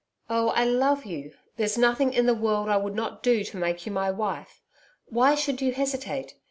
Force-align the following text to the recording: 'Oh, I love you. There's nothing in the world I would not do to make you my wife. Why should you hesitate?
'Oh, 0.31 0.49
I 0.49 0.63
love 0.63 1.05
you. 1.05 1.35
There's 1.57 1.77
nothing 1.77 2.11
in 2.11 2.25
the 2.25 2.33
world 2.33 2.69
I 2.69 2.77
would 2.77 2.95
not 2.95 3.21
do 3.21 3.43
to 3.43 3.57
make 3.57 3.85
you 3.85 3.91
my 3.91 4.09
wife. 4.09 4.59
Why 5.05 5.35
should 5.35 5.61
you 5.61 5.73
hesitate? 5.73 6.33